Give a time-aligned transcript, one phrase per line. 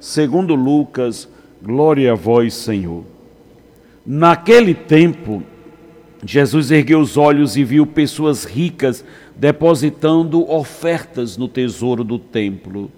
[0.00, 1.28] segundo Lucas,
[1.62, 3.04] glória a vós, Senhor.
[4.04, 5.42] Naquele tempo,
[6.24, 9.04] Jesus ergueu os olhos e viu pessoas ricas
[9.36, 12.90] depositando ofertas no tesouro do templo.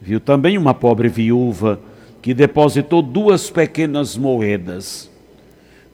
[0.00, 1.80] Viu também uma pobre viúva
[2.22, 5.10] que depositou duas pequenas moedas.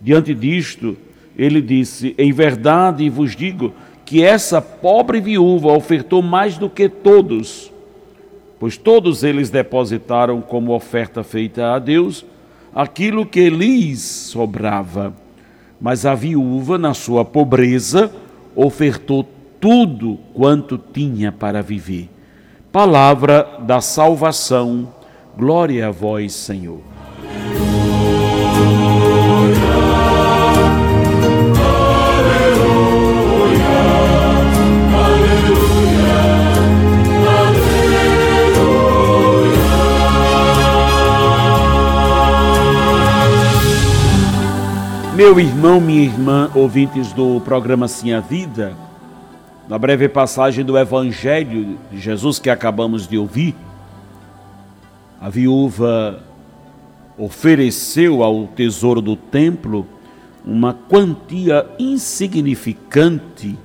[0.01, 0.97] Diante disto,
[1.37, 3.73] ele disse: Em verdade vos digo
[4.05, 7.72] que essa pobre viúva ofertou mais do que todos,
[8.63, 12.25] pois todos eles depositaram como oferta feita a Deus
[12.73, 15.13] aquilo que lhes sobrava.
[15.81, 18.13] Mas a viúva, na sua pobreza,
[18.55, 19.29] ofertou
[19.61, 22.09] tudo quanto tinha para viver.
[22.71, 24.95] Palavra da salvação,
[25.37, 26.92] glória a vós, Senhor.
[45.23, 48.77] Meu irmão, minha irmã, ouvintes do programa Sim a Vida,
[49.69, 53.55] na breve passagem do Evangelho de Jesus que acabamos de ouvir,
[55.21, 56.25] a viúva
[57.17, 59.87] ofereceu ao tesouro do templo
[60.45, 63.57] uma quantia insignificante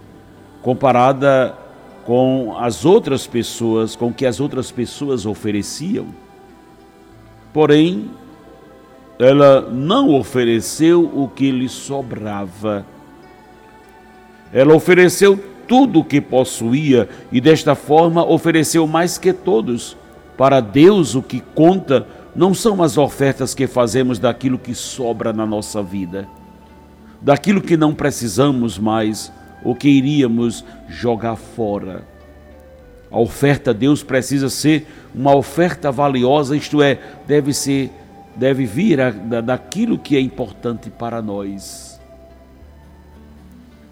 [0.62, 1.58] comparada
[2.06, 6.06] com as outras pessoas, com que as outras pessoas ofereciam.
[7.52, 8.12] Porém,
[9.20, 12.86] ela não ofereceu o que lhe sobrava.
[14.54, 19.98] Ela ofereceu tudo o que possuía e desta forma ofereceu mais que todos.
[20.38, 25.46] Para Deus o que conta não são as ofertas que fazemos daquilo que sobra na
[25.46, 26.28] nossa vida,
[27.20, 32.04] daquilo que não precisamos mais ou que iríamos jogar fora.
[33.10, 34.86] A oferta a Deus precisa ser
[35.16, 37.90] uma oferta valiosa, isto é, deve ser
[38.38, 42.00] deve vir a, da, daquilo que é importante para nós.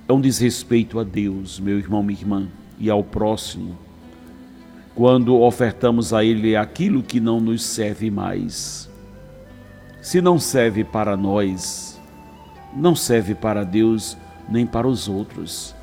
[0.08, 2.48] É um desrespeito a Deus, meu irmão, minha irmã,
[2.80, 3.76] e ao próximo,
[4.94, 8.90] quando ofertamos a Ele aquilo que não nos serve mais.
[10.02, 12.00] Se não serve para nós,
[12.76, 14.16] não serve para Deus
[14.48, 15.74] nem para os outros.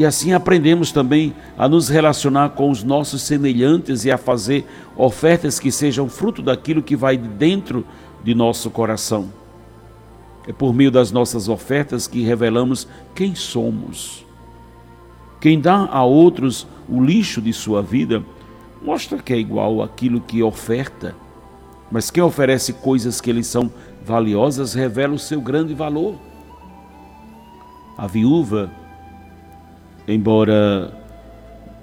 [0.00, 4.66] E assim aprendemos também a nos relacionar com os nossos semelhantes e a fazer
[4.96, 7.84] ofertas que sejam fruto daquilo que vai dentro
[8.24, 9.30] de nosso coração.
[10.48, 14.24] É por meio das nossas ofertas que revelamos quem somos.
[15.38, 18.24] Quem dá a outros o lixo de sua vida
[18.80, 21.14] mostra que é igual àquilo que oferta.
[21.92, 23.70] Mas quem oferece coisas que lhe são
[24.02, 26.14] valiosas revela o seu grande valor.
[27.98, 28.79] A viúva
[30.14, 30.92] embora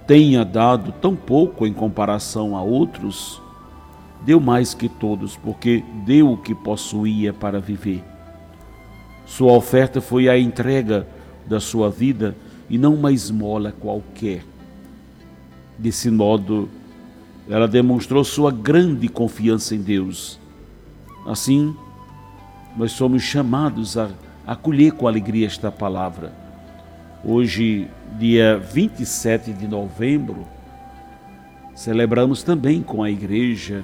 [0.05, 3.41] tenha dado tão pouco em comparação a outros,
[4.25, 8.03] deu mais que todos, porque deu o que possuía para viver.
[9.25, 11.07] Sua oferta foi a entrega
[11.45, 12.35] da sua vida
[12.69, 14.44] e não uma esmola qualquer.
[15.77, 16.69] Desse modo,
[17.49, 20.39] ela demonstrou sua grande confiança em Deus.
[21.25, 21.75] Assim,
[22.75, 24.09] nós somos chamados a
[24.45, 26.47] acolher com alegria esta palavra
[27.29, 30.47] Hoje, dia 27 de novembro,
[31.75, 33.83] celebramos também com a igreja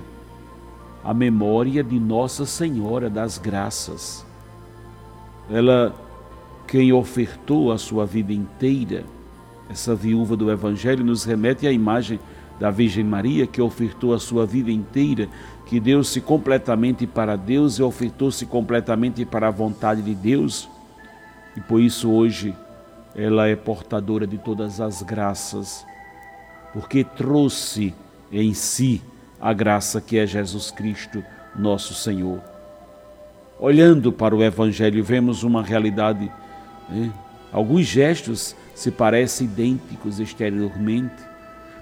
[1.04, 4.26] a memória de Nossa Senhora das Graças.
[5.52, 5.94] Ela,
[6.66, 9.04] quem ofertou a sua vida inteira,
[9.70, 12.22] essa viúva do Evangelho nos remete à imagem
[12.58, 15.28] da Virgem Maria, que ofertou a sua vida inteira,
[15.66, 20.70] que deu-se completamente para Deus e ofertou-se completamente para a vontade de Deus.
[21.58, 22.56] E por isso hoje
[23.16, 25.86] ela é portadora de todas as graças,
[26.74, 27.94] porque trouxe
[28.32, 29.02] em si
[29.40, 31.24] a graça que é Jesus Cristo,
[31.56, 32.42] nosso Senhor.
[33.60, 36.32] Olhando para o Evangelho, vemos uma realidade.
[36.90, 37.12] Né?
[37.52, 41.24] Alguns gestos se parecem idênticos exteriormente,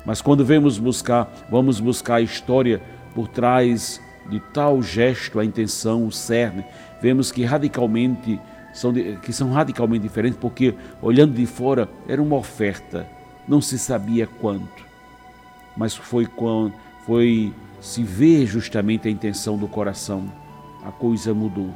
[0.06, 2.82] mas quando vemos buscar, vamos buscar a história
[3.16, 6.66] por trás de tal gesto, a intenção, o cerne,
[7.02, 8.40] vemos que radicalmente
[8.74, 13.08] são de, que são radicalmente diferentes, porque olhando de fora era uma oferta,
[13.48, 14.86] não se sabia quanto,
[15.76, 16.28] mas foi,
[17.06, 20.32] foi se vê justamente a intenção do coração,
[20.84, 21.74] a coisa mudou.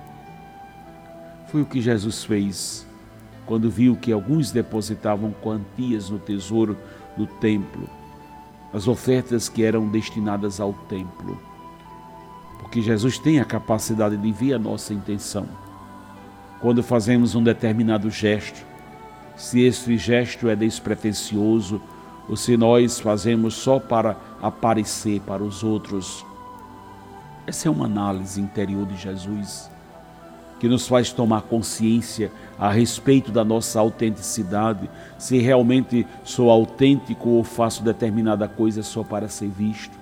[1.48, 2.86] Foi o que Jesus fez
[3.46, 6.78] quando viu que alguns depositavam quantias no tesouro
[7.16, 7.88] do templo,
[8.74, 11.40] as ofertas que eram destinadas ao templo.
[12.60, 15.48] Porque Jesus tem a capacidade de ver a nossa intenção.
[16.62, 18.66] Quando fazemos um determinado gesto,
[19.36, 21.82] se esse gesto é despretensioso
[22.28, 26.26] ou se nós fazemos só para aparecer para os outros.
[27.46, 29.70] Essa é uma análise interior de Jesus
[30.60, 37.44] que nos faz tomar consciência a respeito da nossa autenticidade, se realmente sou autêntico ou
[37.44, 39.96] faço determinada coisa só para ser visto.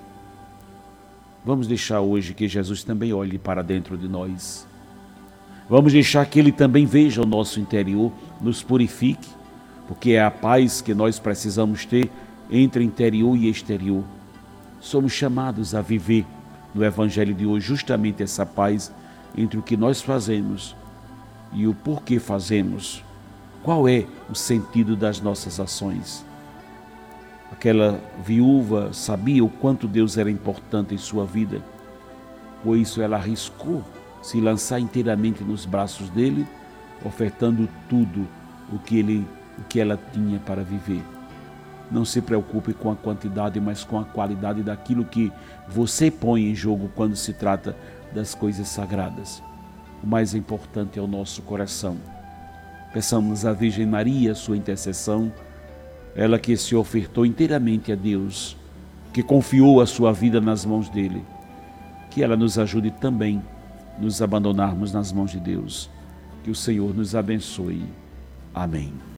[1.44, 4.66] Vamos deixar hoje que Jesus também olhe para dentro de nós.
[5.68, 9.28] Vamos deixar que Ele também veja o nosso interior, nos purifique,
[9.88, 12.10] porque é a paz que nós precisamos ter
[12.50, 14.04] entre interior e exterior.
[14.78, 16.26] Somos chamados a viver
[16.74, 18.92] no Evangelho de hoje justamente essa paz
[19.36, 20.76] entre o que nós fazemos
[21.52, 23.02] e o porquê fazemos.
[23.62, 26.24] Qual é o sentido das nossas ações?
[27.50, 31.62] Aquela viúva sabia o quanto Deus era importante em sua vida,
[32.62, 33.82] por isso ela arriscou
[34.24, 36.46] se lançar inteiramente nos braços dele,
[37.04, 38.26] ofertando tudo
[38.72, 39.26] o que ele
[39.58, 41.02] o que ela tinha para viver.
[41.90, 45.30] Não se preocupe com a quantidade, mas com a qualidade daquilo que
[45.68, 47.76] você põe em jogo quando se trata
[48.12, 49.42] das coisas sagradas.
[50.02, 51.98] O mais importante é o nosso coração.
[52.94, 55.30] Peçamos à Virgem Maria sua intercessão,
[56.16, 58.56] ela que se ofertou inteiramente a Deus,
[59.12, 61.22] que confiou a sua vida nas mãos dele.
[62.10, 63.42] Que ela nos ajude também
[63.98, 65.90] nos abandonarmos nas mãos de Deus.
[66.42, 67.84] Que o Senhor nos abençoe.
[68.54, 68.92] Amém.